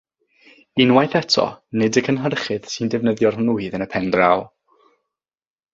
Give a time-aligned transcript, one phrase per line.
[0.85, 1.45] Unwaith eto,
[1.83, 4.47] nid y cynhyrchydd sy'n defnyddio'r nwydd yn y pen draw.